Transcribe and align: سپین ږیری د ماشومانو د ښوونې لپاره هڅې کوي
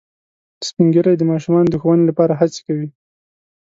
سپین 0.67 0.87
ږیری 0.93 1.13
د 1.17 1.23
ماشومانو 1.31 1.71
د 1.71 1.75
ښوونې 1.81 2.03
لپاره 2.07 2.33
هڅې 2.39 2.59
کوي 2.67 2.87